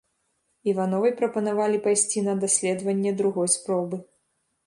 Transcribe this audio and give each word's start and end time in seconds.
Івановай 0.71 1.11
прапанавалі 1.19 1.77
пайсці 1.87 2.23
на 2.29 2.33
даследванне 2.43 3.11
другой 3.23 3.49
спробы. 3.59 3.97